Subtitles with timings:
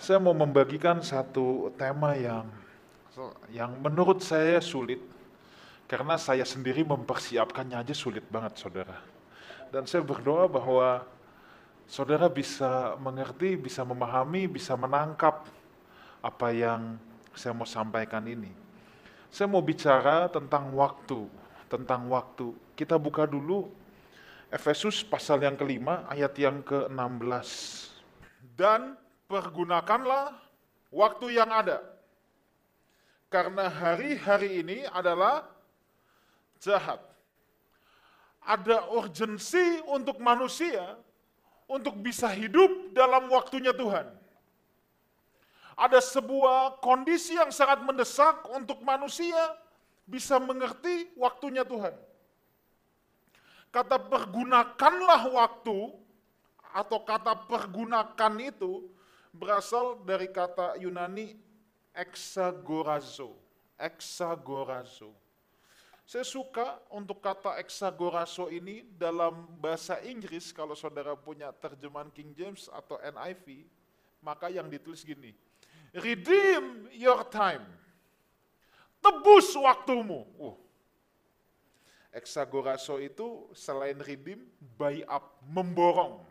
[0.00, 2.48] Saya mau membagikan satu tema yang
[3.52, 4.96] yang menurut saya sulit
[5.84, 8.96] karena saya sendiri mempersiapkannya aja sulit banget, saudara.
[9.68, 11.04] Dan saya berdoa bahwa
[11.84, 15.44] saudara bisa mengerti, bisa memahami, bisa menangkap
[16.24, 16.96] apa yang
[17.36, 18.48] saya mau sampaikan ini.
[19.28, 21.28] Saya mau bicara tentang waktu,
[21.68, 22.56] tentang waktu.
[22.72, 23.68] Kita buka dulu
[24.48, 27.50] Efesus pasal yang kelima ayat yang ke-16.
[28.56, 28.96] Dan
[29.30, 30.34] pergunakanlah
[30.90, 31.78] waktu yang ada.
[33.30, 35.46] Karena hari-hari ini adalah
[36.58, 36.98] jahat.
[38.42, 40.98] Ada urgensi untuk manusia
[41.70, 44.10] untuk bisa hidup dalam waktunya Tuhan.
[45.78, 49.38] Ada sebuah kondisi yang sangat mendesak untuk manusia
[50.02, 51.94] bisa mengerti waktunya Tuhan.
[53.70, 55.94] Kata pergunakanlah waktu
[56.74, 58.90] atau kata pergunakan itu
[59.30, 61.34] berasal dari kata Yunani
[61.94, 63.34] exagorazo.
[63.80, 65.16] Exagorazo.
[66.10, 72.66] Saya suka untuk kata exagorazo ini dalam bahasa Inggris kalau saudara punya terjemahan King James
[72.66, 73.62] atau NIV,
[74.18, 75.30] maka yang ditulis gini,
[75.94, 77.62] redeem your time.
[78.98, 80.26] Tebus waktumu.
[80.36, 80.58] Uh.
[82.98, 84.42] Itu selain redeem,
[84.74, 86.26] buy up, memborong.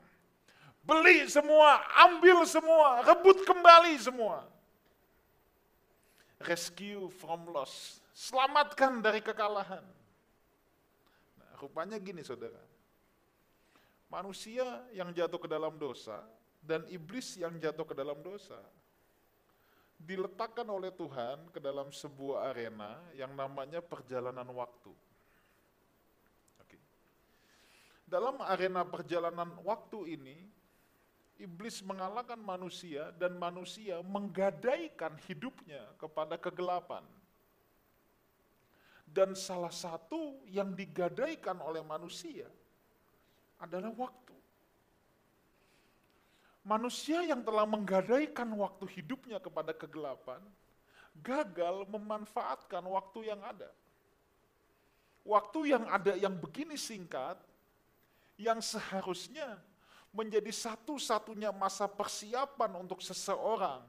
[0.90, 4.42] Beli semua, ambil semua, rebut kembali semua.
[6.42, 8.02] Rescue from loss.
[8.18, 9.86] Selamatkan dari kekalahan.
[11.38, 12.58] Nah, rupanya gini saudara.
[14.09, 16.26] Manusia yang jatuh ke dalam dosa
[16.66, 18.58] dan iblis yang jatuh ke dalam dosa
[20.02, 24.90] diletakkan oleh Tuhan ke dalam sebuah arena yang namanya perjalanan waktu.
[28.09, 30.50] Dalam arena perjalanan waktu ini,
[31.40, 37.02] iblis mengalahkan manusia dan manusia menggadaikan hidupnya kepada kegelapan.
[39.09, 42.46] Dan salah satu yang digadaikan oleh manusia
[43.58, 44.36] adalah waktu.
[46.62, 50.38] Manusia yang telah menggadaikan waktu hidupnya kepada kegelapan,
[51.25, 53.72] gagal memanfaatkan waktu yang ada.
[55.25, 57.42] Waktu yang ada yang begini singkat,
[58.38, 59.58] yang seharusnya
[60.09, 63.81] menjadi satu-satunya masa persiapan untuk seseorang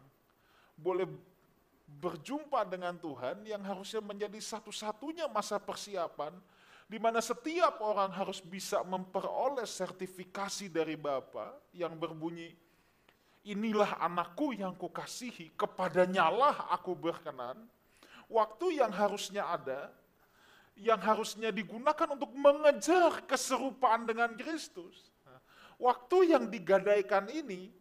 [0.76, 1.08] boleh
[2.00, 6.32] berjumpa dengan Tuhan yang harusnya menjadi satu-satunya masa persiapan
[6.90, 12.52] di mana setiap orang harus bisa memperoleh sertifikasi dari Bapa yang berbunyi
[13.46, 17.56] inilah anakku yang kukasihi kepadanyalah aku berkenan
[18.28, 19.90] waktu yang harusnya ada
[20.80, 25.09] yang harusnya digunakan untuk mengejar keserupaan dengan Kristus.
[25.80, 27.72] Waktu yang digadaikan ini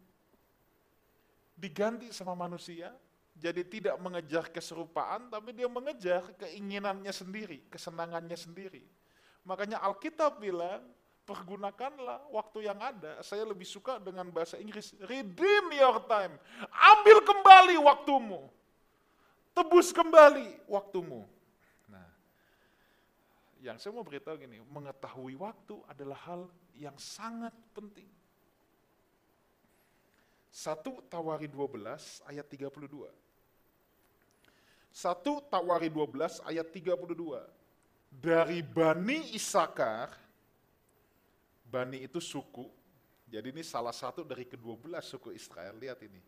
[1.52, 2.88] diganti sama manusia,
[3.36, 8.80] jadi tidak mengejar keserupaan, tapi dia mengejar keinginannya sendiri, kesenangannya sendiri.
[9.44, 10.80] Makanya Alkitab bilang,
[11.28, 13.20] pergunakanlah waktu yang ada.
[13.20, 16.40] Saya lebih suka dengan bahasa Inggris, redeem your time.
[16.72, 18.48] Ambil kembali waktumu.
[19.52, 21.28] Tebus kembali waktumu
[23.60, 28.08] yang saya mau beritahu gini, mengetahui waktu adalah hal yang sangat penting.
[30.50, 33.06] Satu Tawari 12 ayat 32.
[34.90, 37.46] Satu Tawari 12 ayat 32.
[38.10, 40.10] Dari Bani Isakar,
[41.70, 42.66] Bani itu suku,
[43.30, 46.18] jadi ini salah satu dari kedua belas suku Israel, lihat ini.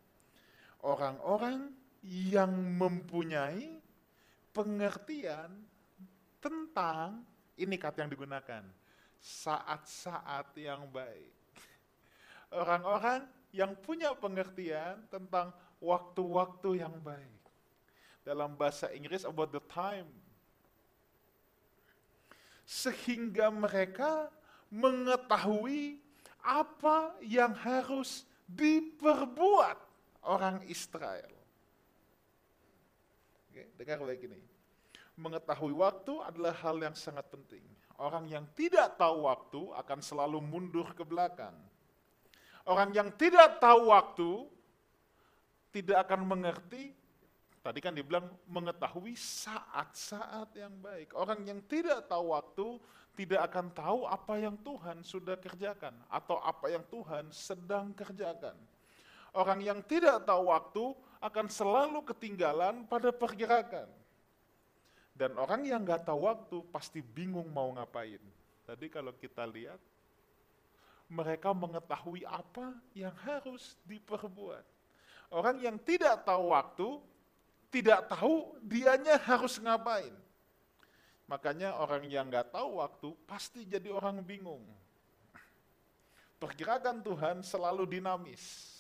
[0.86, 1.74] Orang-orang
[2.06, 3.82] yang mempunyai
[4.54, 5.50] pengertian
[6.42, 7.22] tentang
[7.54, 8.66] ini kata yang digunakan
[9.22, 11.30] saat-saat yang baik.
[12.50, 17.40] Orang-orang yang punya pengertian tentang waktu-waktu yang baik.
[18.26, 20.10] Dalam bahasa Inggris about the time.
[22.66, 24.26] Sehingga mereka
[24.68, 26.02] mengetahui
[26.42, 29.78] apa yang harus diperbuat
[30.26, 31.30] orang Israel.
[33.52, 34.51] Oke, dengar baik ini
[35.16, 37.62] mengetahui waktu adalah hal yang sangat penting.
[38.00, 41.54] Orang yang tidak tahu waktu akan selalu mundur ke belakang.
[42.66, 44.30] Orang yang tidak tahu waktu
[45.74, 46.94] tidak akan mengerti,
[47.64, 51.14] tadi kan dibilang mengetahui saat-saat yang baik.
[51.16, 52.66] Orang yang tidak tahu waktu
[53.12, 58.56] tidak akan tahu apa yang Tuhan sudah kerjakan atau apa yang Tuhan sedang kerjakan.
[59.32, 60.84] Orang yang tidak tahu waktu
[61.24, 63.88] akan selalu ketinggalan pada pergerakan.
[65.22, 68.18] Dan orang yang nggak tahu waktu pasti bingung mau ngapain.
[68.66, 69.78] Tadi kalau kita lihat,
[71.06, 74.66] mereka mengetahui apa yang harus diperbuat.
[75.30, 76.98] Orang yang tidak tahu waktu,
[77.70, 80.10] tidak tahu dianya harus ngapain.
[81.30, 84.66] Makanya orang yang nggak tahu waktu pasti jadi orang bingung.
[86.42, 88.74] Pergerakan Tuhan selalu dinamis.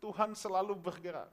[0.00, 1.28] Tuhan selalu bergerak.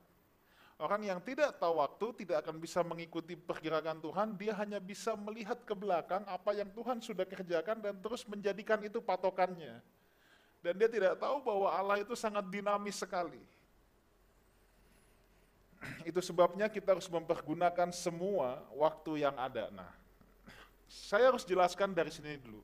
[0.83, 5.56] Orang yang tidak tahu waktu tidak akan bisa mengikuti pergerakan Tuhan, dia hanya bisa melihat
[5.63, 9.80] ke belakang apa yang Tuhan sudah kerjakan dan terus menjadikan itu patokannya.
[10.59, 13.39] Dan dia tidak tahu bahwa Allah itu sangat dinamis sekali.
[16.09, 19.68] Itu sebabnya kita harus mempergunakan semua waktu yang ada.
[19.71, 19.91] Nah,
[20.88, 22.63] saya harus jelaskan dari sini dulu.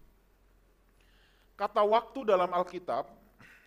[1.59, 3.03] Kata waktu dalam Alkitab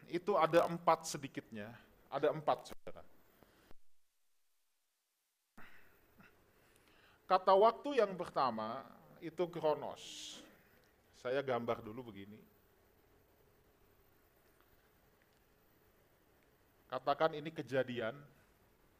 [0.08, 1.68] itu ada empat sedikitnya,
[2.08, 3.11] ada empat saudara.
[7.32, 8.84] Kata waktu yang pertama
[9.24, 10.36] itu kronos.
[11.16, 12.36] Saya gambar dulu begini.
[16.92, 18.12] Katakan ini kejadian,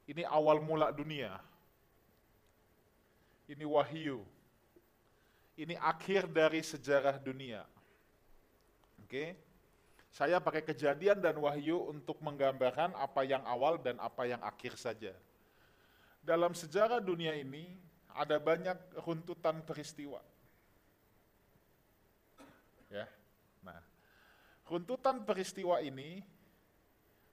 [0.08, 1.36] ini awal mula dunia.
[3.52, 4.24] Ini wahyu,
[5.60, 7.68] ini akhir dari sejarah dunia.
[9.04, 9.36] Oke.
[10.08, 15.12] Saya pakai kejadian dan wahyu untuk menggambarkan apa yang awal dan apa yang akhir saja.
[16.24, 20.20] Dalam sejarah dunia ini ada banyak runtutan peristiwa.
[22.92, 23.08] Ya.
[23.64, 23.80] Nah,
[24.68, 26.20] runtutan peristiwa ini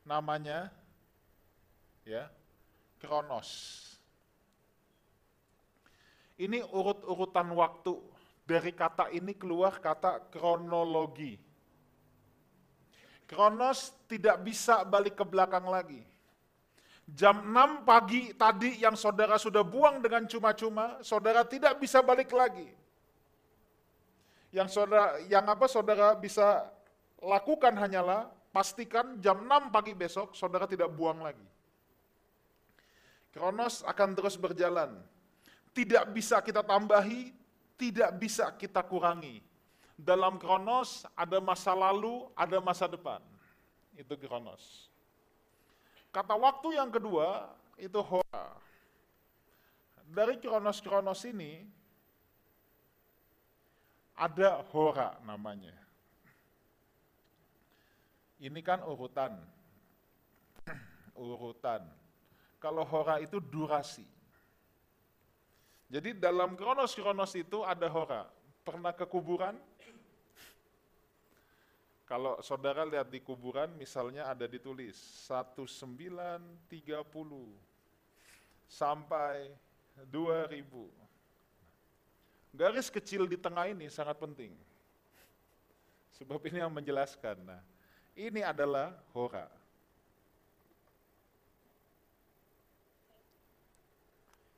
[0.07, 0.71] namanya
[2.07, 2.31] ya
[2.99, 3.79] Kronos.
[6.39, 7.99] Ini urut-urutan waktu.
[8.47, 11.37] Dari kata ini keluar kata kronologi.
[13.29, 16.01] Kronos tidak bisa balik ke belakang lagi.
[17.09, 22.69] Jam 6 pagi tadi yang saudara sudah buang dengan cuma-cuma, saudara tidak bisa balik lagi.
[24.53, 26.69] Yang saudara yang apa saudara bisa
[27.21, 31.47] lakukan hanyalah pastikan jam 6 pagi besok saudara tidak buang lagi.
[33.33, 34.97] Kronos akan terus berjalan
[35.73, 37.31] tidak bisa kita tambahi,
[37.79, 39.39] tidak bisa kita kurangi.
[39.99, 43.23] Dalam kronos ada masa lalu, ada masa depan.
[43.95, 44.88] Itu kronos.
[46.09, 48.45] Kata waktu yang kedua itu hora.
[50.09, 51.61] Dari kronos-kronos ini
[54.17, 55.77] ada hora namanya.
[58.41, 59.37] Ini kan urutan.
[61.13, 61.85] urutan.
[62.57, 64.03] Kalau hora itu durasi.
[65.89, 68.25] Jadi dalam kronos-kronos itu ada hora.
[68.65, 69.57] Pernah ke kuburan?
[72.09, 74.97] Kalau saudara lihat di kuburan misalnya ada ditulis
[75.29, 76.65] 1930
[78.65, 79.53] sampai
[80.09, 80.89] 2000.
[82.49, 84.49] Garis kecil di tengah ini sangat penting.
[86.17, 87.45] Sebab ini yang menjelaskan.
[87.45, 87.61] Nah,
[88.17, 89.45] ini adalah hora.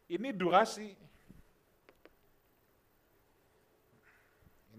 [0.08, 0.96] Ini durasi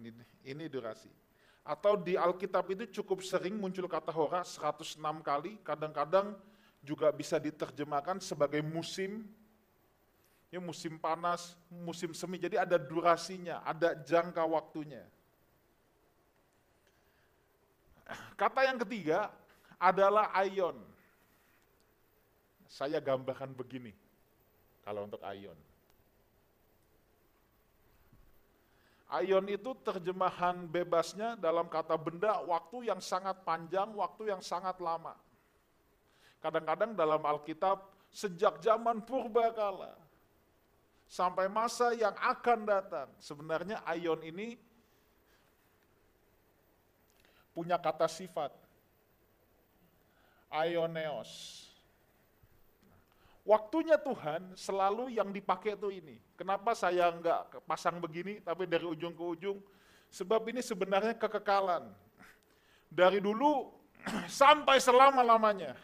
[0.02, 0.10] Ini,
[0.50, 1.21] ini durasi.
[1.62, 6.34] Atau di Alkitab itu cukup sering muncul kata hora 106 kali, kadang-kadang
[6.82, 9.22] juga bisa diterjemahkan sebagai musim,
[10.50, 15.06] ya musim panas, musim semi, jadi ada durasinya, ada jangka waktunya.
[18.34, 19.30] Kata yang ketiga
[19.78, 20.74] adalah ion.
[22.66, 23.94] Saya gambarkan begini,
[24.82, 25.71] kalau untuk ion.
[29.12, 35.12] Aion itu terjemahan bebasnya dalam kata benda waktu yang sangat panjang, waktu yang sangat lama.
[36.40, 39.92] Kadang-kadang dalam Alkitab sejak zaman purba kala
[41.04, 43.08] sampai masa yang akan datang.
[43.20, 44.56] Sebenarnya aion ini
[47.52, 48.52] punya kata sifat.
[50.52, 51.71] Aioneos
[53.42, 56.16] Waktunya Tuhan selalu yang dipakai itu ini.
[56.38, 59.58] Kenapa saya nggak pasang begini tapi dari ujung ke ujung?
[60.14, 61.90] Sebab ini sebenarnya kekekalan.
[62.86, 63.74] Dari dulu
[64.30, 65.74] sampai selama-lamanya.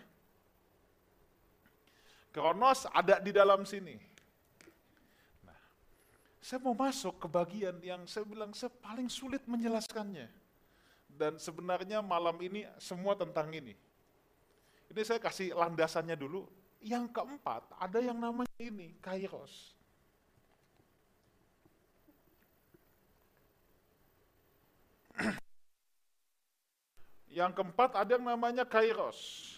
[2.31, 3.99] Kronos ada di dalam sini.
[5.43, 5.59] Nah,
[6.39, 10.31] saya mau masuk ke bagian yang saya bilang saya paling sulit menjelaskannya.
[11.11, 13.75] Dan sebenarnya malam ini semua tentang ini.
[14.89, 16.47] Ini saya kasih landasannya dulu,
[16.79, 19.75] yang keempat, ada yang namanya ini, kairos.
[27.39, 29.51] yang keempat ada yang namanya kairos.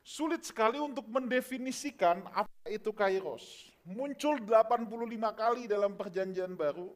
[0.00, 3.68] Sulit sekali untuk mendefinisikan apa itu kairos.
[3.84, 4.88] Muncul 85
[5.36, 6.88] kali dalam perjanjian baru.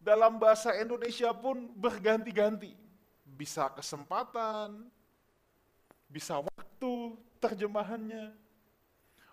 [0.00, 2.72] Dalam bahasa Indonesia pun berganti-ganti.
[3.36, 4.88] Bisa kesempatan,
[6.08, 6.55] bisa waktu,
[7.46, 8.34] terjemahannya.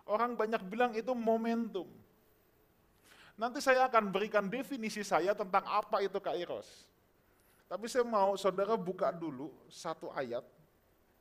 [0.06, 1.90] Orang banyak bilang itu momentum.
[3.34, 6.86] Nanti saya akan berikan definisi saya tentang apa itu kairos.
[7.66, 10.46] Tapi saya mau saudara buka dulu satu ayat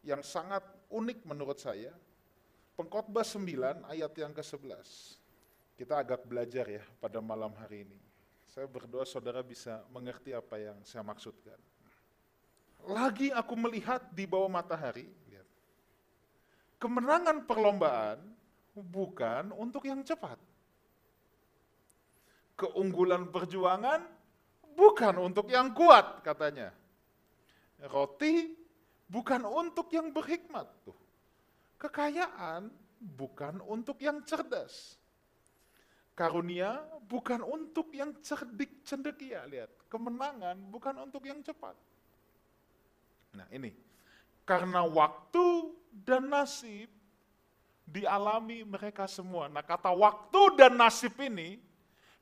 [0.05, 0.61] yang sangat
[0.93, 1.95] unik menurut saya.
[2.77, 4.85] Pengkhotbah 9 ayat yang ke-11.
[5.77, 8.01] Kita agak belajar ya pada malam hari ini.
[8.45, 11.57] Saya berdoa saudara bisa mengerti apa yang saya maksudkan.
[12.85, 15.09] Lagi aku melihat di bawah matahari.
[16.83, 18.19] Kemenangan perlombaan
[18.75, 20.35] bukan untuk yang cepat.
[22.59, 24.03] Keunggulan perjuangan
[24.75, 26.75] bukan untuk yang kuat katanya.
[27.87, 28.51] Roti
[29.07, 30.99] bukan untuk yang berhikmat tuh.
[31.79, 32.67] Kekayaan
[32.99, 34.99] bukan untuk yang cerdas.
[36.19, 39.71] Karunia bukan untuk yang cerdik cendekia, lihat.
[39.87, 41.79] Kemenangan bukan untuk yang cepat.
[43.39, 43.71] Nah ini,
[44.43, 46.89] karena waktu dan nasib
[47.85, 49.53] dialami mereka semua.
[49.53, 51.61] Nah kata waktu dan nasib ini,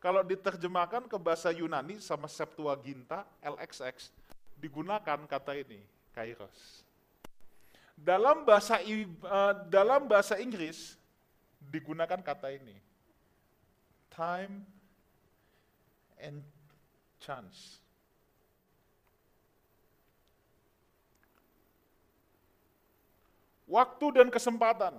[0.02, 4.10] kalau diterjemahkan ke bahasa Yunani sama Septuaginta, LXX,
[4.58, 5.78] digunakan kata ini,
[6.10, 6.82] kairos.
[7.94, 10.96] Dalam bahasa uh, dalam bahasa Inggris
[11.60, 12.74] digunakan kata ini.
[14.10, 14.64] Time
[16.18, 16.42] and
[17.20, 17.78] chance.
[23.70, 24.98] Waktu dan kesempatan.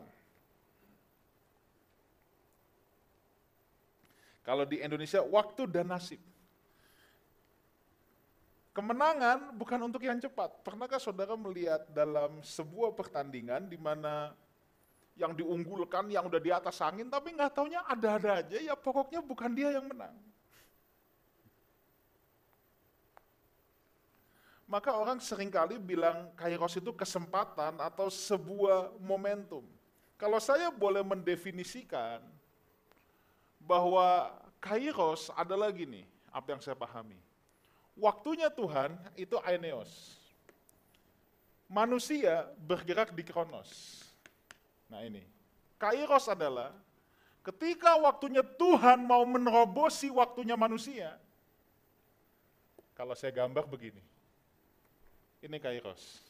[4.47, 6.23] Kalau di Indonesia, waktu dan nasib.
[8.71, 10.63] Kemenangan bukan untuk yang cepat.
[10.63, 14.31] Pernahkah saudara melihat dalam sebuah pertandingan di mana
[15.19, 19.51] yang diunggulkan, yang udah di atas angin, tapi nggak taunya ada-ada aja, ya pokoknya bukan
[19.51, 20.15] dia yang menang.
[24.71, 29.67] Maka orang sering kali bilang kairos itu kesempatan atau sebuah momentum.
[30.15, 32.23] Kalau saya boleh mendefinisikan
[33.59, 34.31] bahwa
[34.63, 37.19] kairos adalah gini, apa yang saya pahami
[37.99, 40.15] Waktunya Tuhan itu aineos.
[41.67, 44.03] Manusia bergerak di kronos.
[44.91, 45.23] Nah ini,
[45.79, 46.75] kairos adalah
[47.43, 51.15] ketika waktunya Tuhan mau menerobosi waktunya manusia.
[52.95, 54.03] Kalau saya gambar begini,
[55.41, 56.21] ini kairos.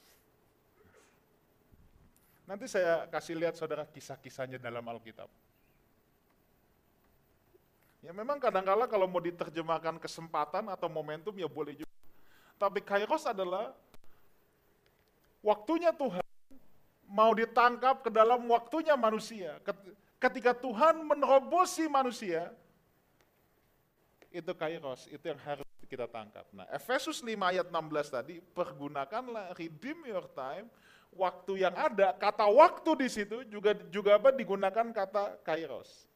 [2.47, 5.31] Nanti saya kasih lihat saudara kisah-kisahnya dalam Alkitab.
[8.01, 11.95] Ya memang kadang-kala kalau mau diterjemahkan kesempatan atau momentum ya boleh juga.
[12.57, 13.77] Tapi kairos adalah
[15.45, 16.25] waktunya Tuhan
[17.05, 19.61] mau ditangkap ke dalam waktunya manusia.
[20.17, 22.49] Ketika Tuhan menerobosi manusia,
[24.33, 26.47] itu kairos, itu yang harus kita tangkap.
[26.55, 30.71] Nah, Efesus 5 ayat 16 tadi, pergunakanlah redeem your time,
[31.11, 36.07] waktu yang ada, kata waktu di situ juga juga apa digunakan kata kairos.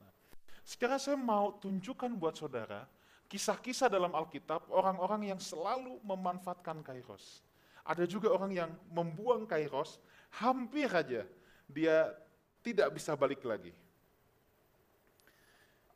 [0.63, 2.87] Sekarang saya mau tunjukkan buat saudara
[3.27, 7.43] kisah-kisah dalam Alkitab orang-orang yang selalu memanfaatkan kairos.
[7.83, 9.99] Ada juga orang yang membuang kairos,
[10.39, 11.27] hampir aja
[11.69, 12.15] dia
[12.63, 13.75] tidak bisa balik lagi.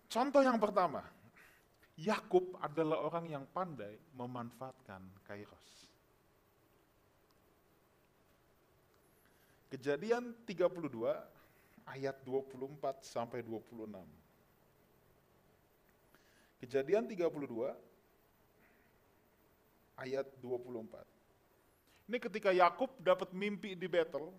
[0.09, 1.05] Contoh yang pertama,
[1.99, 5.67] Yakub adalah orang yang pandai memanfaatkan kairos.
[9.67, 10.71] Kejadian 32
[11.83, 13.91] ayat 24 sampai 26.
[16.63, 17.75] Kejadian 32
[19.99, 21.03] ayat 24.
[22.09, 24.31] Ini ketika Yakub dapat mimpi di Betel,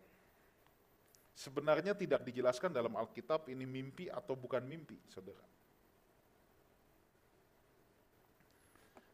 [1.36, 5.59] sebenarnya tidak dijelaskan dalam Alkitab ini mimpi atau bukan mimpi, saudara.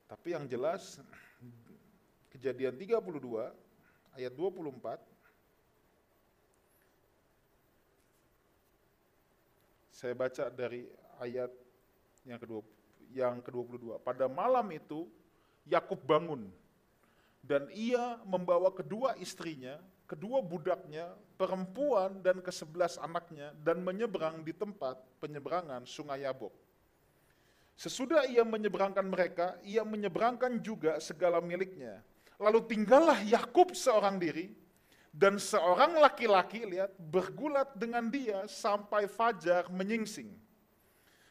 [0.06, 1.02] Tapi yang jelas,
[2.30, 3.50] kejadian 32
[4.14, 5.02] ayat 24,
[9.90, 10.86] saya baca dari
[11.18, 11.50] ayat
[12.22, 12.62] yang kedua
[13.10, 13.98] yang ke-22.
[14.02, 15.10] Pada malam itu
[15.66, 16.46] Yakub bangun
[17.42, 19.78] dan ia membawa kedua istrinya,
[20.10, 26.65] kedua budaknya, perempuan dan kesebelas anaknya dan menyeberang di tempat penyeberangan sungai Yabok.
[27.76, 32.00] Sesudah ia menyeberangkan mereka, ia menyeberangkan juga segala miliknya.
[32.40, 34.52] Lalu tinggallah Yakub seorang diri
[35.12, 40.32] dan seorang laki-laki lihat bergulat dengan dia sampai fajar menyingsing.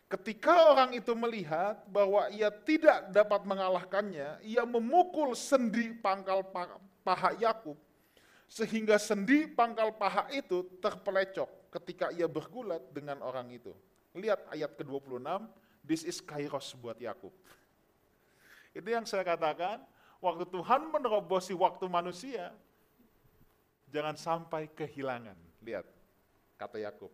[0.06, 6.46] Ketika orang itu melihat bahwa ia tidak dapat mengalahkannya, ia memukul sendi pangkal
[7.02, 7.74] paha Yakub
[8.46, 13.74] sehingga sendi pangkal paha itu terpelecok ketika ia bergulat dengan orang itu.
[14.16, 15.26] Lihat ayat ke-26,
[15.86, 17.32] this is kairos buat Yakub.
[18.76, 19.80] Itu yang saya katakan,
[20.20, 22.52] waktu Tuhan menerobosi waktu manusia,
[23.94, 25.38] jangan sampai kehilangan.
[25.64, 25.88] Lihat,
[26.60, 27.14] kata Yakub.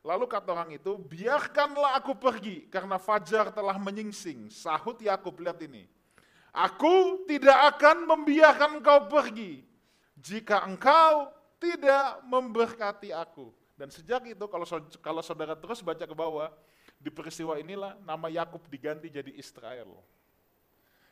[0.00, 4.48] Lalu kata orang itu, biarkanlah aku pergi karena fajar telah menyingsing.
[4.48, 5.84] Sahut Yakub, lihat ini.
[6.50, 9.62] Aku tidak akan membiarkan engkau pergi
[10.18, 11.30] jika engkau
[11.62, 13.54] tidak memberkati aku.
[13.78, 14.66] Dan sejak itu kalau
[14.98, 16.50] kalau saudara terus baca ke bawah,
[17.00, 19.88] di peristiwa inilah nama Yakub diganti jadi Israel.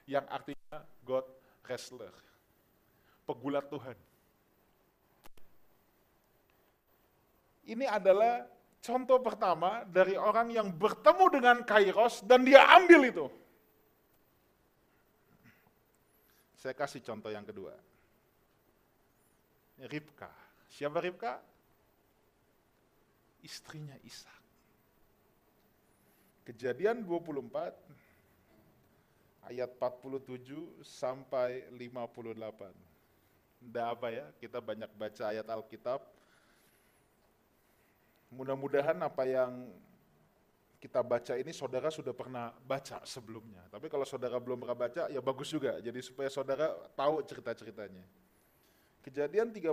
[0.04, 1.25] Yang artinya God
[1.64, 2.12] wrestler.
[3.25, 3.97] Pegulat Tuhan.
[7.68, 8.49] Ini adalah
[8.80, 13.26] contoh pertama dari orang yang bertemu dengan Kairos dan dia ambil itu.
[16.57, 17.76] Saya kasih contoh yang kedua.
[19.88, 20.33] Ribka.
[20.73, 21.38] Siapa Ribka?
[23.45, 24.38] Istrinya Ishak.
[26.49, 27.76] Kejadian 24
[29.52, 32.73] ayat 47 sampai 58.
[33.59, 36.00] Tidak apa ya, kita banyak baca ayat Alkitab,
[38.28, 39.73] Mudah-mudahan apa yang
[40.78, 43.64] kita baca ini saudara sudah pernah baca sebelumnya.
[43.73, 45.81] Tapi kalau saudara belum pernah baca, ya bagus juga.
[45.81, 48.05] Jadi supaya saudara tahu cerita-ceritanya.
[49.00, 49.73] Kejadian 32,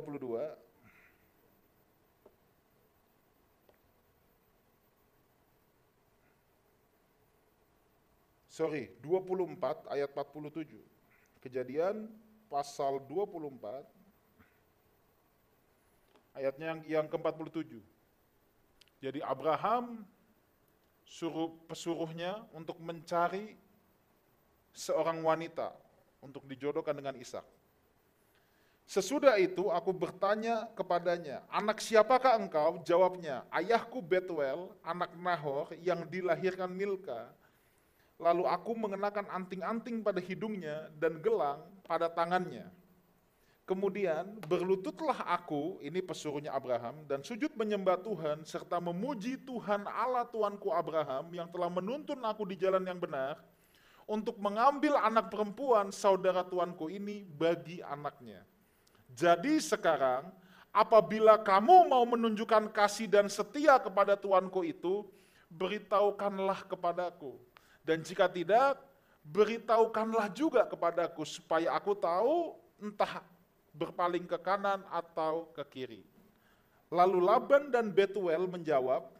[8.55, 10.79] sorry, 24 ayat 47.
[11.43, 12.07] Kejadian
[12.47, 13.83] pasal 24,
[16.39, 17.83] ayatnya yang, yang ke-47.
[19.03, 20.07] Jadi Abraham
[21.03, 23.59] suruh pesuruhnya untuk mencari
[24.71, 25.75] seorang wanita
[26.23, 27.43] untuk dijodohkan dengan Ishak.
[28.87, 32.79] Sesudah itu aku bertanya kepadanya, anak siapakah engkau?
[32.85, 37.33] Jawabnya, ayahku Betuel, anak Nahor yang dilahirkan Milka.
[38.15, 42.71] Lalu aku mengenakan anting-anting pada hidungnya dan gelang pada tangannya.
[43.65, 50.69] Kemudian berlututlah aku, ini pesuruhnya Abraham, dan sujud menyembah Tuhan, serta memuji Tuhan Allah Tuanku
[50.69, 53.41] Abraham yang telah menuntun aku di jalan yang benar,
[54.05, 58.45] untuk mengambil anak perempuan saudara tuanku ini bagi anaknya.
[59.09, 60.29] Jadi sekarang,
[60.69, 65.09] apabila kamu mau menunjukkan kasih dan setia kepada tuanku itu,
[65.49, 67.33] beritahukanlah kepadaku.
[67.85, 68.81] Dan jika tidak,
[69.21, 73.21] beritahukanlah juga kepadaku, supaya aku tahu entah
[73.71, 76.03] berpaling ke kanan atau ke kiri.
[76.89, 79.15] Lalu Laban dan Betuel menjawab,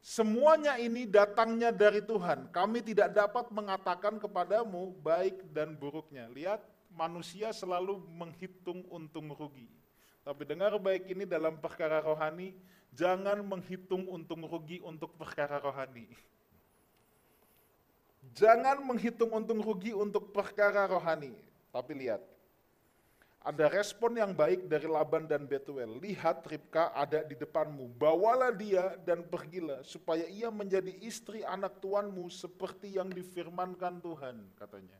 [0.00, 2.48] Semuanya ini datangnya dari Tuhan.
[2.48, 6.24] Kami tidak dapat mengatakan kepadamu baik dan buruknya.
[6.32, 9.68] Lihat, manusia selalu menghitung untung rugi.
[10.24, 12.56] Tapi dengar baik ini dalam perkara rohani,
[12.96, 16.08] jangan menghitung untung rugi untuk perkara rohani.
[18.34, 21.34] Jangan menghitung untung rugi untuk perkara rohani.
[21.70, 22.22] Tapi lihat,
[23.40, 25.96] ada respon yang baik dari Laban dan Betuel.
[25.96, 32.28] Lihat Ribka ada di depanmu, bawalah dia dan pergilah supaya ia menjadi istri anak tuanmu
[32.28, 34.98] seperti yang difirmankan Tuhan, katanya.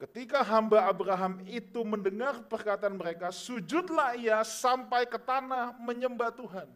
[0.00, 6.66] Ketika hamba Abraham itu mendengar perkataan mereka, sujudlah ia sampai ke tanah menyembah Tuhan.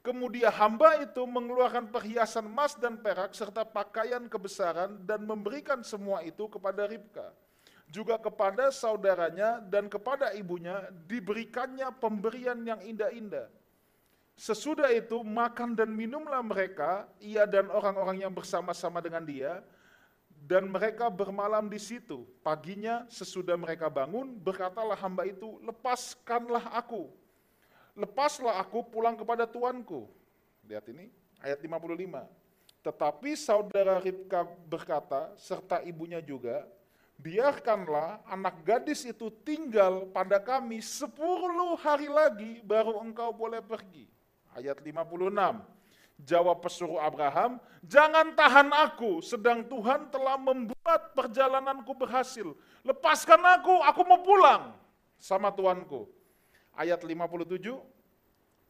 [0.00, 6.48] Kemudian hamba itu mengeluarkan perhiasan emas dan perak serta pakaian kebesaran dan memberikan semua itu
[6.48, 7.28] kepada Ribka
[7.90, 13.50] juga kepada saudaranya dan kepada ibunya diberikannya pemberian yang indah-indah.
[14.38, 19.60] Sesudah itu makan dan minumlah mereka, ia dan orang-orang yang bersama-sama dengan dia,
[20.48, 22.24] dan mereka bermalam di situ.
[22.40, 27.12] Paginya sesudah mereka bangun, berkatalah hamba itu, lepaskanlah aku.
[27.98, 30.06] Lepaslah aku pulang kepada tuanku.
[30.66, 31.10] Lihat ini,
[31.42, 32.26] ayat 55.
[32.80, 36.64] Tetapi saudara Ribka berkata, serta ibunya juga,
[37.20, 44.08] biarkanlah anak gadis itu tinggal pada kami sepuluh hari lagi baru engkau boleh pergi.
[44.56, 44.96] Ayat 56.
[46.20, 52.52] Jawab pesuruh Abraham, jangan tahan aku, sedang Tuhan telah membuat perjalananku berhasil.
[52.84, 54.76] Lepaskan aku, aku mau pulang
[55.16, 56.19] sama Tuanku.
[56.74, 57.76] Ayat 57,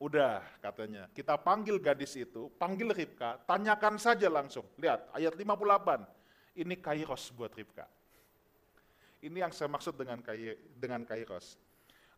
[0.01, 4.65] udah katanya, kita panggil gadis itu, panggil Ribka, tanyakan saja langsung.
[4.81, 6.05] Lihat, ayat 58,
[6.59, 7.87] ini kairos buat Ribka
[9.21, 10.21] ini yang saya maksud dengan
[10.77, 11.61] dengan kairos.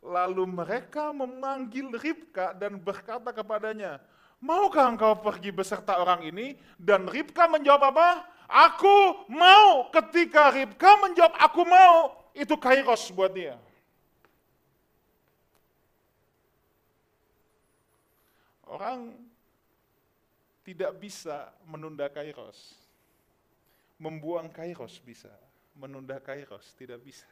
[0.02, 4.02] Lalu mereka memanggil Ribka dan berkata kepadanya,
[4.42, 6.58] Maukah engkau pergi beserta orang ini?
[6.74, 8.26] Dan Ribka menjawab apa?
[8.50, 9.86] Aku mau.
[9.94, 13.54] Ketika Ribka menjawab aku mau, itu kairos buat dia.
[18.72, 19.12] Orang
[20.64, 22.72] tidak bisa menunda kairos.
[24.00, 25.30] Membuang kairos bisa
[25.76, 27.28] menunda kairos, tidak bisa.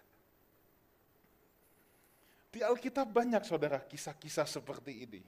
[2.51, 5.23] Di Alkitab banyak saudara kisah-kisah seperti ini.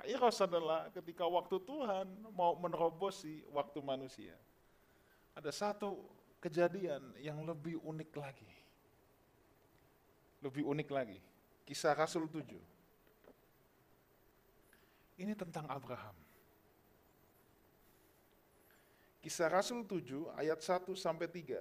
[0.00, 4.38] Kairos adalah ketika waktu Tuhan mau menerobosi waktu manusia.
[5.34, 5.98] Ada satu
[6.40, 8.52] kejadian yang lebih unik lagi.
[10.40, 11.18] Lebih unik lagi.
[11.66, 12.46] Kisah Rasul 7.
[15.18, 16.14] Ini tentang Abraham.
[19.18, 21.58] Kisah Rasul 7 ayat 1 sampai 3.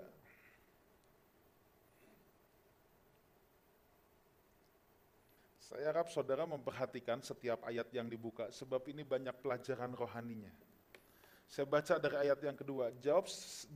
[5.65, 10.53] Saya harap saudara memperhatikan setiap ayat yang dibuka, sebab ini banyak pelajaran rohaninya.
[11.49, 13.25] Saya baca dari ayat yang kedua, jawab,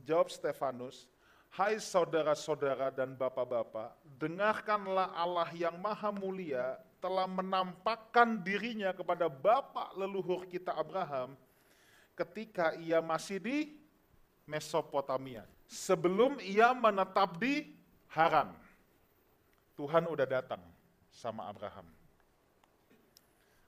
[0.06, 1.10] jawab Stefanus,
[1.50, 10.46] Hai saudara-saudara dan bapak-bapak, dengarkanlah Allah yang maha mulia telah menampakkan dirinya kepada bapak leluhur
[10.46, 11.34] kita Abraham
[12.14, 13.58] ketika ia masih di
[14.46, 15.42] Mesopotamia.
[15.66, 17.74] Sebelum ia menetap di
[18.14, 18.54] Haran.
[19.74, 20.62] Tuhan udah datang
[21.10, 21.86] sama Abraham.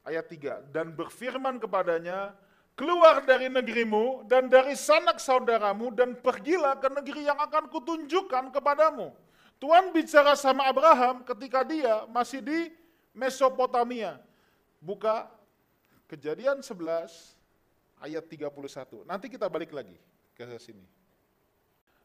[0.06, 2.34] Ayat 3, dan berfirman kepadanya,
[2.72, 9.12] keluar dari negerimu dan dari sanak saudaramu dan pergilah ke negeri yang akan kutunjukkan kepadamu.
[9.62, 12.74] Tuhan bicara sama Abraham ketika dia masih di
[13.14, 14.18] Mesopotamia.
[14.82, 15.30] Buka
[16.10, 17.38] kejadian 11
[18.02, 19.06] ayat 31.
[19.06, 19.94] Nanti kita balik lagi
[20.34, 20.82] ke sini.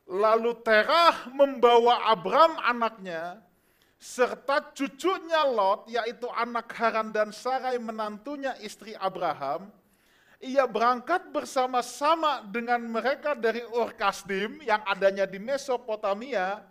[0.08, 3.43] Lalu Terah membawa Abram anaknya
[3.97, 9.73] serta cucunya Lot, yaitu anak Haran dan Sarai menantunya istri Abraham,
[10.38, 16.62] ia berangkat bersama-sama dengan mereka dari Ur Kasdim yang adanya di Mesopotamia,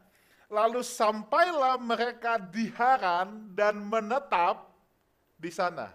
[0.47, 4.71] lalu sampailah mereka di Haran dan menetap
[5.35, 5.91] di sana.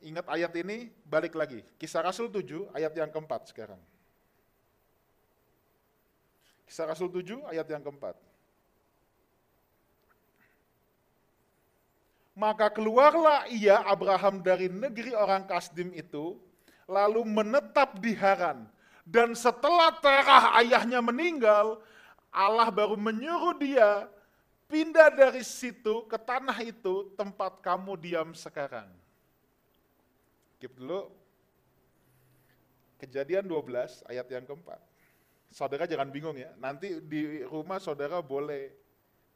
[0.00, 1.60] Ingat ayat ini, balik lagi.
[1.76, 3.80] Kisah Rasul 7, ayat yang keempat sekarang.
[6.64, 8.29] Kisah Rasul 7 ayat yang keempat.
[12.40, 16.40] Maka keluarlah ia Abraham dari negeri orang Kasdim itu,
[16.88, 18.64] lalu menetap di Haran.
[19.04, 21.84] Dan setelah Terah ayahnya meninggal,
[22.32, 24.08] Allah baru menyuruh dia
[24.72, 28.88] pindah dari situ ke tanah itu tempat kamu diam sekarang.
[30.56, 31.12] Keep dulu.
[32.96, 34.80] Kejadian 12 ayat yang keempat
[35.50, 36.54] saudara jangan bingung ya.
[36.56, 38.70] Nanti di rumah saudara boleh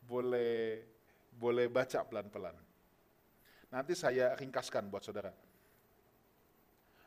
[0.06, 0.86] boleh
[1.34, 2.54] boleh baca pelan-pelan.
[3.74, 5.34] Nanti saya ringkaskan buat saudara.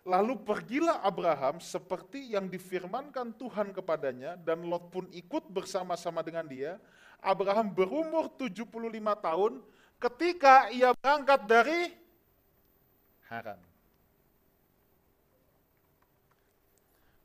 [0.04, 6.76] Lalu pergilah Abraham seperti yang difirmankan Tuhan kepadanya dan Lot pun ikut bersama-sama dengan dia.
[7.24, 8.68] Abraham berumur 75
[9.24, 9.64] tahun
[9.96, 11.82] ketika ia berangkat dari
[13.32, 13.60] Haran.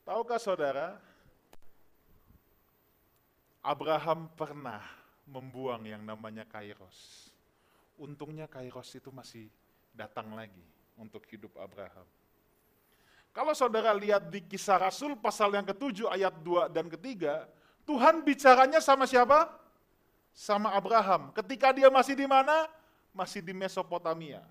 [0.03, 0.99] Tahukah saudara,
[3.63, 4.83] Abraham pernah
[5.27, 7.32] membuang yang namanya kairos.
[8.03, 9.47] Untungnya kairos itu masih
[9.95, 10.67] datang lagi
[10.99, 12.03] untuk hidup Abraham.
[13.31, 17.47] Kalau saudara lihat di kisah Rasul pasal yang ketujuh ayat 2 dan ketiga,
[17.87, 19.55] Tuhan bicaranya sama siapa?
[20.35, 21.31] Sama Abraham.
[21.31, 22.67] Ketika dia masih di mana?
[23.15, 24.43] Masih di Mesopotamia.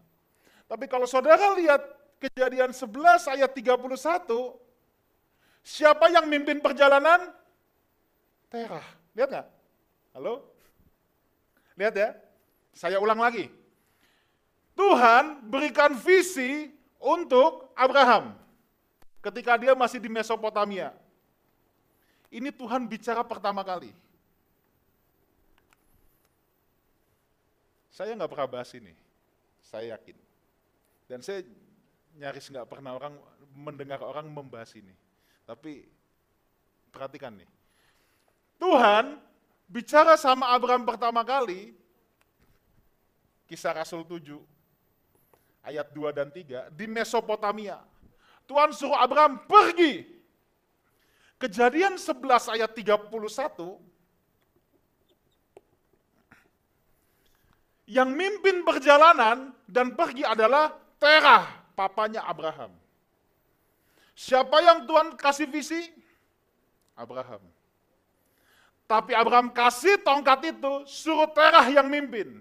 [0.64, 1.84] Tapi kalau saudara lihat
[2.24, 3.84] kejadian 11 ayat 31,
[5.60, 7.36] siapa yang mimpin perjalanan?
[8.48, 8.88] Terah.
[9.12, 9.48] Lihat nggak?
[10.16, 10.48] Halo?
[11.76, 12.31] Lihat ya.
[12.72, 13.52] Saya ulang lagi.
[14.76, 18.34] Tuhan berikan visi untuk Abraham
[19.22, 20.96] ketika dia masih di Mesopotamia.
[22.32, 23.92] Ini Tuhan bicara pertama kali.
[27.92, 28.96] Saya nggak pernah bahas ini,
[29.62, 30.18] saya yakin.
[31.12, 31.44] Dan saya
[32.16, 33.20] nyaris nggak pernah orang
[33.52, 34.96] mendengar orang membahas ini.
[35.44, 35.84] Tapi
[36.88, 37.50] perhatikan nih,
[38.56, 39.20] Tuhan
[39.68, 41.76] bicara sama Abraham pertama kali,
[43.52, 44.40] kisah Rasul 7,
[45.68, 47.84] ayat 2 dan 3, di Mesopotamia.
[48.48, 50.08] Tuhan suruh Abraham pergi.
[51.36, 53.12] Kejadian 11 ayat 31,
[57.92, 61.44] yang mimpin perjalanan dan pergi adalah Terah,
[61.76, 62.72] papanya Abraham.
[64.16, 65.92] Siapa yang Tuhan kasih visi?
[66.96, 67.44] Abraham.
[68.88, 72.40] Tapi Abraham kasih tongkat itu, suruh Terah yang mimpin.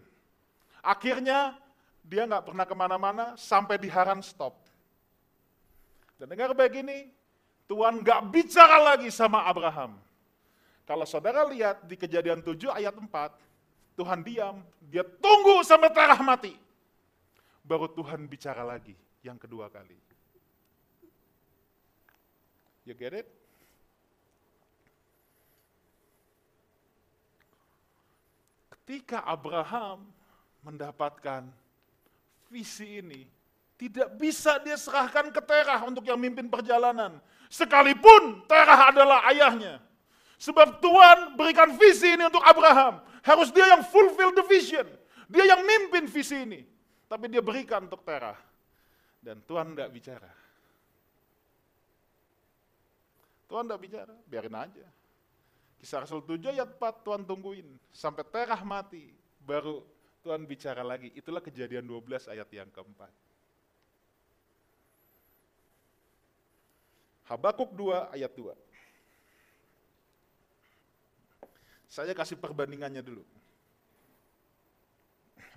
[0.80, 1.56] Akhirnya
[2.00, 4.56] dia nggak pernah ke mana-mana sampai di Haran stop.
[6.16, 7.08] Dan dengar begini,
[7.70, 9.96] Tuhan nggak bicara lagi sama Abraham.
[10.84, 13.06] Kalau saudara lihat di kejadian 7 ayat 4,
[13.94, 14.58] Tuhan diam,
[14.90, 16.56] dia tunggu sampai terah mati.
[17.62, 19.94] Baru Tuhan bicara lagi yang kedua kali.
[22.88, 23.28] You get it?
[28.74, 30.10] Ketika Abraham
[30.64, 31.48] mendapatkan
[32.50, 33.24] visi ini,
[33.80, 37.16] tidak bisa dia serahkan ke Terah untuk yang mimpin perjalanan.
[37.48, 39.80] Sekalipun Terah adalah ayahnya.
[40.40, 43.00] Sebab Tuhan berikan visi ini untuk Abraham.
[43.24, 44.84] Harus dia yang fulfill the vision.
[45.28, 46.60] Dia yang mimpin visi ini.
[47.08, 48.36] Tapi dia berikan untuk Terah.
[49.20, 50.32] Dan Tuhan tidak bicara.
[53.50, 54.86] Tuhan tidak bicara, biarin aja.
[55.80, 57.66] Kisah Rasul 7 ayat 4 Tuhan tungguin.
[57.92, 59.84] Sampai Terah mati, baru
[60.20, 61.08] Tuhan bicara lagi.
[61.16, 63.12] Itulah kejadian 12 ayat yang keempat.
[67.30, 68.52] Habakuk 2 ayat 2.
[71.90, 73.22] Saya kasih perbandingannya dulu.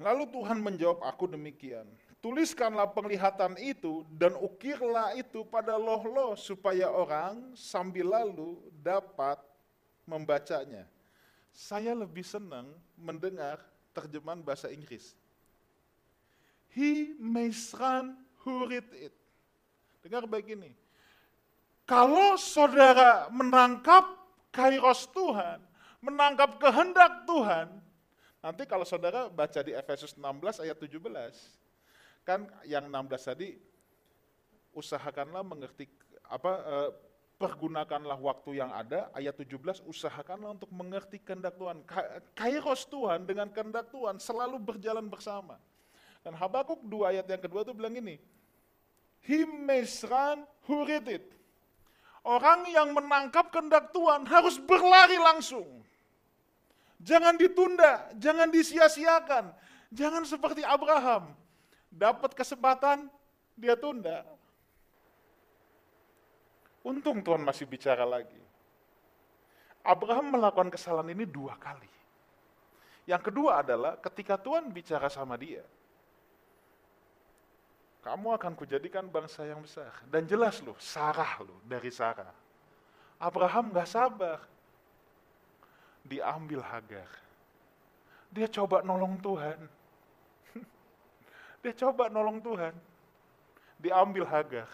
[0.02, 1.86] Lalu Tuhan menjawab aku demikian.
[2.24, 9.38] Tuliskanlah penglihatan itu dan ukirlah itu pada loh-loh supaya orang sambil lalu dapat
[10.08, 10.88] membacanya.
[11.52, 13.60] Saya lebih senang mendengar
[13.94, 15.14] terjemahan bahasa Inggris.
[16.74, 19.14] He may run who read it.
[20.02, 20.74] Dengar baik ini.
[21.86, 24.04] Kalau saudara menangkap
[24.50, 25.62] kairos Tuhan,
[26.02, 27.68] menangkap kehendak Tuhan,
[28.42, 30.98] nanti kalau saudara baca di Efesus 16 ayat 17,
[32.26, 33.56] kan yang 16 tadi,
[34.74, 35.86] usahakanlah mengerti
[36.28, 36.90] apa eh,
[37.38, 41.84] pergunakanlah waktu yang ada, ayat 17, usahakanlah untuk mengerti kehendak Tuhan.
[42.38, 45.60] Kairos Tuhan dengan kehendak Tuhan selalu berjalan bersama.
[46.24, 48.16] Dan Habakuk 2 ayat yang kedua itu bilang ini,
[49.24, 51.26] He may run who read it.
[52.24, 55.84] Orang yang menangkap kehendak Tuhan harus berlari langsung.
[57.04, 59.52] Jangan ditunda, jangan disia-siakan.
[59.92, 61.36] Jangan seperti Abraham.
[61.92, 63.12] Dapat kesempatan,
[63.60, 64.24] dia tunda.
[66.84, 68.44] Untung Tuhan masih bicara lagi.
[69.84, 71.92] Abraham melakukan kesalahan ini dua kali.
[73.04, 75.64] Yang kedua adalah ketika Tuhan bicara sama dia,
[78.04, 79.92] kamu akan kujadikan bangsa yang besar.
[80.08, 82.36] Dan jelas loh, Sarah loh, dari Sarah.
[83.16, 84.40] Abraham gak sabar.
[86.04, 87.08] Diambil Hagar.
[88.28, 89.60] Dia coba nolong Tuhan.
[91.64, 92.76] Dia coba nolong Tuhan.
[93.80, 94.68] Diambil Hagar.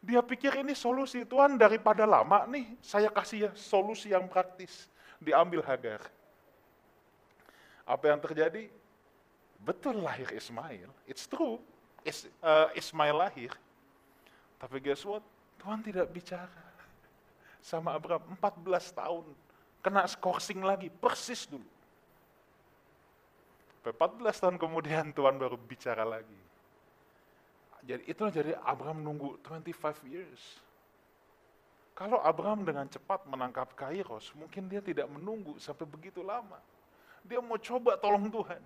[0.00, 1.28] Dia pikir ini solusi.
[1.28, 4.88] Tuhan daripada lama nih, saya kasih ya solusi yang praktis.
[5.20, 6.00] Diambil Hagar.
[7.84, 8.72] Apa yang terjadi?
[9.60, 10.88] Betul lahir Ismail.
[11.04, 11.60] It's true
[12.40, 13.52] uh, Ismail lahir.
[14.60, 15.24] Tapi guess what?
[15.60, 16.64] Tuhan tidak bicara.
[17.60, 19.26] Sama Abraham 14 tahun.
[19.80, 21.64] Kena skorsing lagi, persis dulu.
[23.80, 23.96] 14
[24.36, 26.36] tahun kemudian Tuhan baru bicara lagi.
[27.84, 30.42] Jadi itulah jadi Abraham nunggu 25 years.
[31.96, 36.56] Kalau Abraham dengan cepat menangkap Kairos, mungkin dia tidak menunggu sampai begitu lama.
[37.20, 38.62] Dia mau coba tolong Tuhan.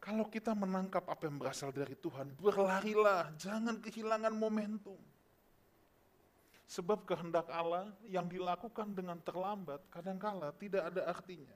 [0.00, 4.98] Kalau kita menangkap apa yang berasal dari Tuhan, berlarilah, jangan kehilangan momentum.
[6.66, 11.54] Sebab kehendak Allah yang dilakukan dengan terlambat, kadangkala tidak ada artinya.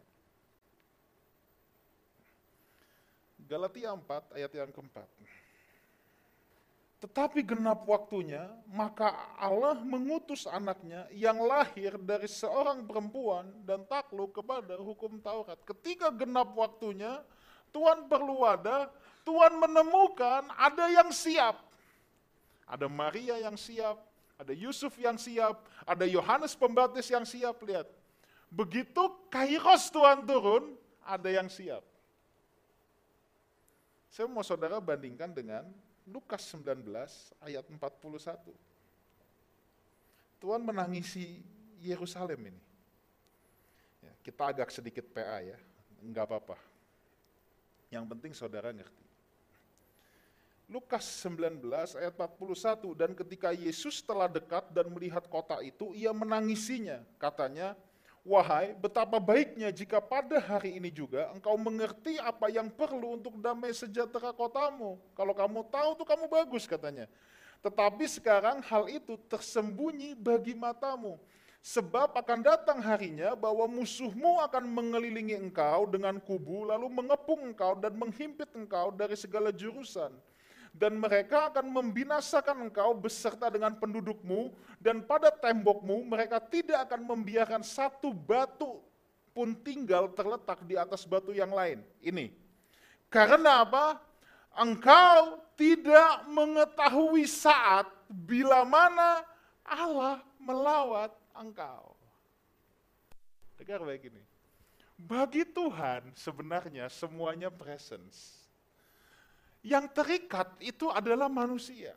[3.44, 5.08] Galatia 4 ayat yang keempat.
[7.04, 14.80] Tetapi genap waktunya, maka Allah mengutus anaknya yang lahir dari seorang perempuan dan takluk kepada
[14.80, 15.60] hukum Taurat.
[15.68, 17.20] Ketika genap waktunya,
[17.76, 18.88] Tuhan perlu ada,
[19.20, 21.60] Tuhan menemukan ada yang siap.
[22.64, 24.00] Ada Maria yang siap,
[24.40, 27.84] ada Yusuf yang siap, ada Yohanes Pembaptis yang siap, lihat.
[28.48, 30.72] Begitu kairos Tuhan turun,
[31.04, 31.84] ada yang siap.
[34.14, 35.66] Saya mau saudara bandingkan dengan
[36.06, 36.86] Lukas 19
[37.42, 38.46] ayat 41.
[40.38, 41.42] Tuhan menangisi
[41.82, 42.62] Yerusalem ini.
[44.06, 45.58] Ya, kita agak sedikit PA ya,
[45.98, 46.54] enggak apa-apa.
[47.90, 49.02] Yang penting saudara ngerti.
[50.70, 51.66] Lukas 19
[51.98, 57.02] ayat 41, dan ketika Yesus telah dekat dan melihat kota itu, ia menangisinya.
[57.18, 57.74] Katanya,
[58.24, 63.68] Wahai, betapa baiknya jika pada hari ini juga engkau mengerti apa yang perlu untuk damai
[63.76, 64.96] sejahtera kotamu.
[65.12, 67.04] Kalau kamu tahu tuh kamu bagus katanya.
[67.60, 71.20] Tetapi sekarang hal itu tersembunyi bagi matamu.
[71.60, 77.92] Sebab akan datang harinya bahwa musuhmu akan mengelilingi engkau dengan kubu, lalu mengepung engkau dan
[77.92, 80.12] menghimpit engkau dari segala jurusan.
[80.74, 84.50] Dan mereka akan membinasakan engkau beserta dengan pendudukmu,
[84.82, 88.82] dan pada tembokmu mereka tidak akan membiarkan satu batu
[89.30, 91.78] pun tinggal terletak di atas batu yang lain.
[92.02, 92.34] Ini.
[93.06, 94.02] Karena apa?
[94.54, 99.22] Engkau tidak mengetahui saat bila mana
[99.62, 101.94] Allah melawat engkau.
[103.58, 104.22] Dengar baik ini.
[104.94, 108.43] Bagi Tuhan sebenarnya semuanya presence.
[109.64, 111.96] Yang terikat itu adalah manusia.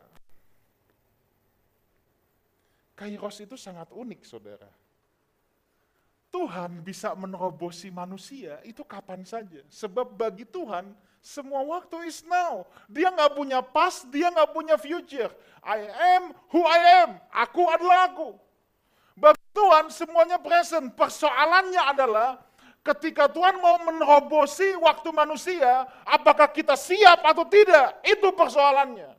[2.95, 4.71] Kairos itu sangat unik, saudara.
[6.31, 9.63] Tuhan bisa menerobosi manusia itu kapan saja.
[9.67, 12.63] Sebab bagi Tuhan, semua waktu is now.
[12.87, 15.31] Dia nggak punya past, dia nggak punya future.
[15.59, 17.09] I am who I am.
[17.35, 18.31] Aku adalah aku.
[19.17, 20.93] Bagi Tuhan semuanya present.
[20.95, 22.46] Persoalannya adalah
[22.93, 27.99] ketika Tuhan mau menerobosi waktu manusia, apakah kita siap atau tidak?
[28.07, 29.11] Itu persoalannya.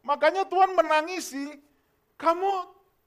[0.00, 1.60] Makanya Tuhan menangisi,
[2.16, 2.50] kamu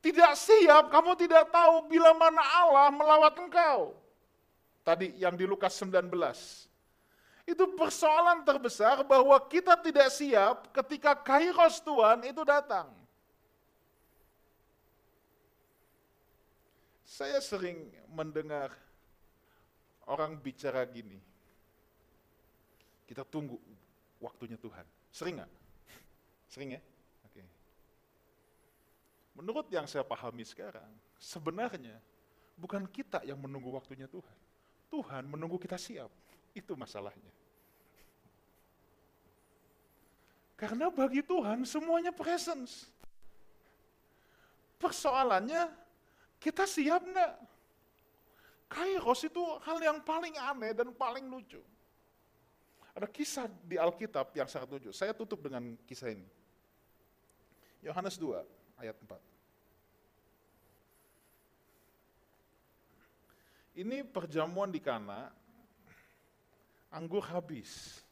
[0.03, 3.97] tidak siap, kamu tidak tahu bila mana Allah melawat engkau.
[4.85, 6.11] Tadi yang di Lukas 19.
[7.43, 12.87] Itu persoalan terbesar bahwa kita tidak siap ketika kairos Tuhan itu datang.
[17.13, 18.73] Saya sering mendengar
[20.09, 21.21] orang bicara gini.
[23.05, 23.61] Kita tunggu
[24.17, 24.81] waktunya Tuhan.
[25.13, 25.51] Sering nggak?
[26.49, 26.81] Sering ya?
[27.29, 27.45] Oke.
[29.37, 30.89] Menurut yang saya pahami sekarang,
[31.21, 32.01] sebenarnya
[32.57, 34.37] bukan kita yang menunggu waktunya Tuhan.
[34.89, 36.09] Tuhan menunggu kita siap.
[36.57, 37.29] Itu masalahnya.
[40.57, 42.89] Karena bagi Tuhan semuanya presence.
[44.81, 45.82] Persoalannya
[46.43, 47.39] kita siap enggak?
[48.67, 51.63] Kairos itu hal yang paling aneh dan paling lucu.
[52.91, 54.91] Ada kisah di Alkitab yang sangat lucu.
[54.91, 56.27] Saya tutup dengan kisah ini.
[57.79, 59.17] Yohanes 2 ayat 4.
[63.73, 65.33] Ini perjamuan di Kana,
[66.93, 68.03] anggur habis.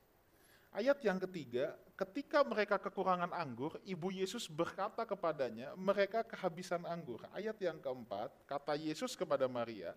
[0.71, 7.19] Ayat yang ketiga, ketika mereka kekurangan anggur, ibu Yesus berkata kepadanya, mereka kehabisan anggur.
[7.35, 9.91] Ayat yang keempat, kata Yesus kepada Maria,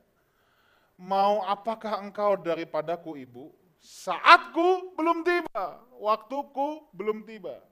[0.98, 3.54] mau apakah engkau daripadaku ibu?
[3.78, 7.62] Saatku belum tiba, waktuku belum tiba.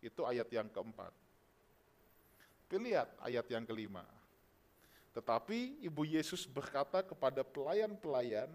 [0.00, 1.12] Itu ayat yang keempat.
[2.72, 4.06] Lihat ayat yang kelima.
[5.12, 8.48] Tetapi ibu Yesus berkata kepada pelayan-pelayan,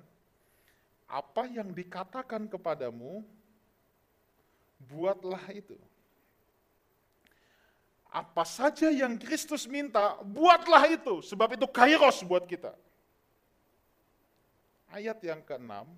[1.03, 3.21] apa yang dikatakan kepadamu,
[4.89, 5.77] buatlah itu.
[8.13, 11.25] Apa saja yang Kristus minta, buatlah itu.
[11.25, 12.77] Sebab itu kairos buat kita.
[14.93, 15.89] Ayat yang keenam,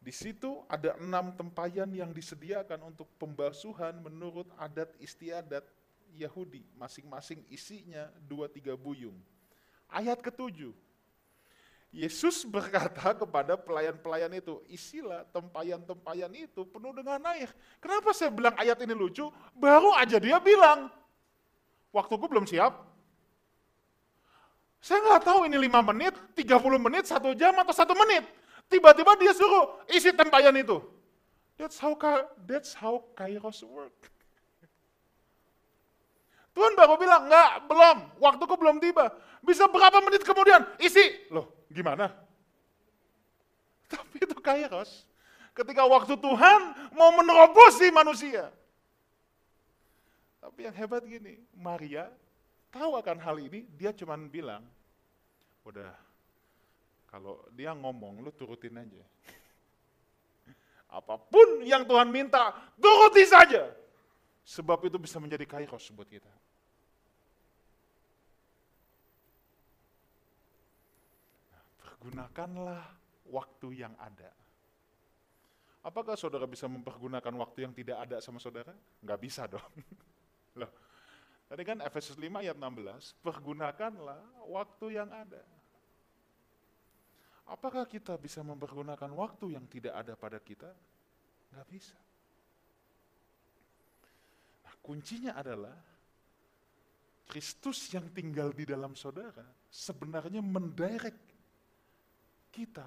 [0.00, 5.62] Di situ ada enam tempayan yang disediakan untuk pembasuhan menurut adat istiadat
[6.16, 6.64] Yahudi.
[6.74, 9.14] Masing-masing isinya dua tiga buyung.
[9.92, 10.72] Ayat ketujuh.
[11.90, 17.50] Yesus berkata kepada pelayan-pelayan itu, isilah tempayan-tempayan itu penuh dengan air.
[17.82, 19.26] Kenapa saya bilang ayat ini lucu?
[19.58, 20.86] Baru aja dia bilang,
[21.90, 22.86] waktuku belum siap.
[24.78, 28.22] Saya nggak tahu ini 5 menit, 30 menit, satu jam atau satu menit.
[28.70, 30.78] Tiba-tiba dia suruh isi tempayan itu.
[31.58, 31.98] That's how
[32.46, 34.14] that's how kairos work.
[36.60, 39.08] Tuhan baru bilang, enggak, belum, waktuku belum tiba.
[39.40, 41.24] Bisa berapa menit kemudian, isi.
[41.32, 42.12] Loh, gimana?
[43.88, 45.08] Tapi itu kairos.
[45.56, 46.60] Ketika waktu Tuhan
[46.92, 48.52] mau menerobosi manusia.
[50.44, 52.12] Tapi yang hebat gini, Maria
[52.68, 54.60] tahu akan hal ini, dia cuma bilang,
[55.64, 55.96] udah
[57.08, 59.00] kalau dia ngomong, lu turutin aja.
[61.00, 63.72] Apa pun yang Tuhan minta, turuti saja.
[64.44, 66.39] Sebab itu bisa menjadi kairos buat kita.
[72.00, 72.80] Pergunakanlah
[73.28, 74.32] waktu yang ada.
[75.84, 78.72] Apakah saudara bisa mempergunakan waktu yang tidak ada sama saudara?
[79.04, 79.68] Enggak bisa dong.
[80.60, 80.72] Loh,
[81.44, 85.44] tadi kan Efesus 5 ayat 16, pergunakanlah waktu yang ada.
[87.44, 90.72] Apakah kita bisa mempergunakan waktu yang tidak ada pada kita?
[91.52, 91.98] Nggak bisa.
[94.64, 95.76] Nah, kuncinya adalah
[97.28, 101.29] Kristus yang tinggal di dalam saudara sebenarnya mendirect
[102.52, 102.86] kita.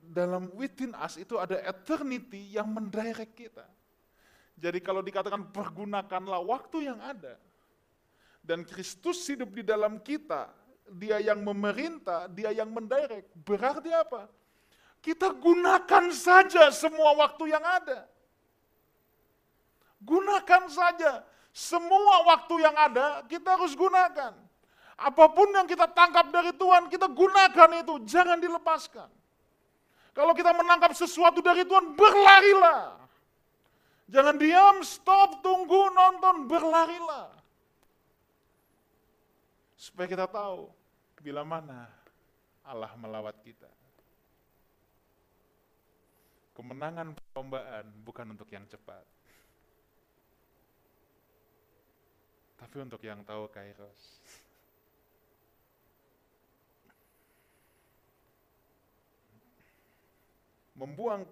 [0.00, 3.66] Dalam within us itu ada eternity yang mendirect kita.
[4.60, 7.40] Jadi kalau dikatakan pergunakanlah waktu yang ada,
[8.44, 10.52] dan Kristus hidup di dalam kita,
[10.90, 13.30] dia yang memerintah, dia yang mendirect.
[13.46, 14.26] Berarti apa?
[15.00, 18.04] Kita gunakan saja semua waktu yang ada.
[20.00, 24.32] Gunakan saja semua waktu yang ada, kita harus gunakan.
[25.00, 29.08] Apa pun yang kita tangkap dari Tuhan, kita gunakan itu, jangan dilepaskan.
[30.12, 33.00] Kalau kita menangkap sesuatu dari Tuhan, berlarilah.
[34.12, 37.32] Jangan diam, stop, tunggu, nonton, berlarilah.
[39.80, 40.68] Supaya kita tahu
[41.24, 41.88] bila mana
[42.60, 43.70] Allah melawat kita.
[46.52, 49.00] Kemenangan perlombaan bukan untuk yang cepat.
[52.60, 54.20] Tapi untuk yang tahu kairos.
[60.80, 61.28] Membuang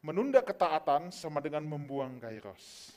[0.00, 2.96] menunda ketaatan sama dengan membuang kairos.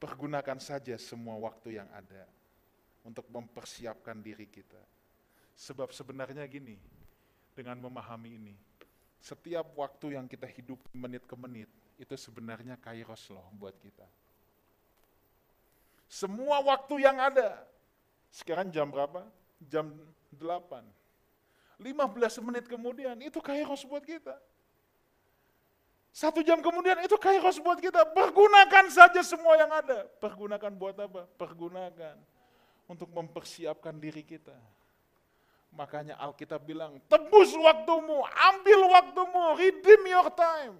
[0.00, 2.24] Pergunakan saja semua waktu yang ada
[3.04, 4.80] untuk mempersiapkan diri kita.
[5.52, 6.80] Sebab sebenarnya gini,
[7.52, 8.56] dengan memahami ini,
[9.20, 11.68] setiap waktu yang kita hidup menit ke menit,
[12.00, 14.08] itu sebenarnya kairos loh buat kita.
[16.08, 17.60] Semua waktu yang ada,
[18.32, 19.28] sekarang jam berapa?
[19.68, 19.92] Jam
[20.32, 20.99] 8.
[21.80, 24.36] 15 menit kemudian, itu kairos buat kita.
[26.10, 28.02] Satu jam kemudian itu kairos buat kita.
[28.12, 30.04] Pergunakan saja semua yang ada.
[30.18, 31.22] Pergunakan buat apa?
[31.38, 32.18] Pergunakan
[32.90, 34.54] untuk mempersiapkan diri kita.
[35.70, 40.74] Makanya Alkitab bilang, tebus waktumu, ambil waktumu, redeem your time.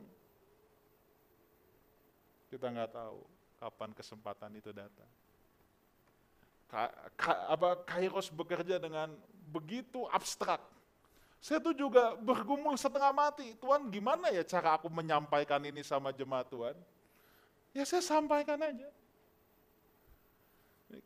[2.50, 3.22] Kita nggak tahu
[3.62, 5.06] kapan kesempatan itu datang.
[6.66, 9.14] Ka, ka, apa Kairos bekerja dengan
[9.46, 10.58] begitu abstrak
[11.40, 13.56] saya tuh juga bergumul setengah mati.
[13.56, 16.76] Tuhan gimana ya cara aku menyampaikan ini sama jemaat Tuhan?
[17.72, 18.92] Ya saya sampaikan aja.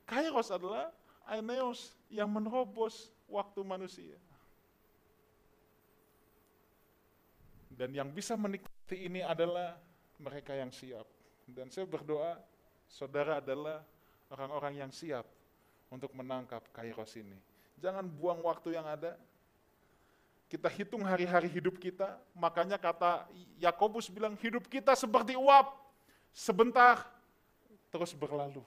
[0.03, 0.91] Kairos adalah
[1.30, 4.18] Aeneos yang menerobos waktu manusia.
[7.70, 9.78] Dan yang bisa menikmati ini adalah
[10.18, 11.07] mereka yang siap.
[11.47, 12.43] Dan saya berdoa,
[12.91, 13.87] saudara adalah
[14.35, 15.26] orang-orang yang siap
[15.95, 17.39] untuk menangkap Kairos ini.
[17.78, 19.18] Jangan buang waktu yang ada,
[20.49, 23.26] kita hitung hari-hari hidup kita, makanya kata
[23.59, 25.72] Yakobus bilang hidup kita seperti uap,
[26.30, 27.03] sebentar
[27.88, 28.61] terus berlalu.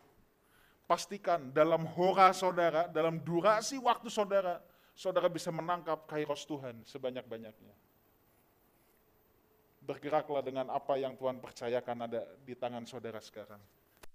[0.88, 4.64] Pastikan dalam hora saudara, dalam durasi waktu saudara,
[4.96, 7.76] saudara bisa menangkap kairos Tuhan sebanyak-banyaknya.
[9.84, 13.60] Bergeraklah dengan apa yang Tuhan percayakan ada di tangan saudara sekarang.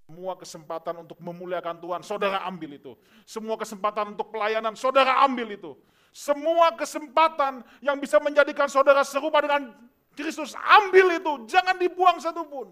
[0.08, 2.92] Semua kesempatan untuk memuliakan Tuhan, saudara ambil itu.
[3.24, 5.72] Semua kesempatan untuk pelayanan, saudara ambil itu.
[6.12, 9.72] Semua kesempatan yang bisa menjadikan saudara serupa dengan
[10.12, 12.68] Kristus, ambil itu, jangan dibuang satupun.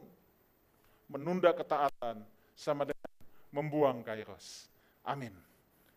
[1.09, 2.21] Menunda ketaatan
[2.53, 3.11] sama dengan
[3.49, 4.69] membuang kairos.
[5.01, 5.33] Amin.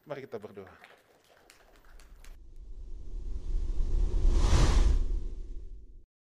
[0.07, 0.71] Mari kita berdoa.